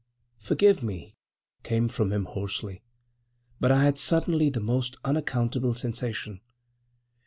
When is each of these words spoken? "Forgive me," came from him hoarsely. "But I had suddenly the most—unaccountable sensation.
"Forgive 0.39 0.81
me," 0.81 1.15
came 1.61 1.87
from 1.87 2.11
him 2.11 2.25
hoarsely. 2.25 2.81
"But 3.59 3.71
I 3.71 3.83
had 3.83 3.99
suddenly 3.99 4.49
the 4.49 4.59
most—unaccountable 4.59 5.75
sensation. 5.75 6.41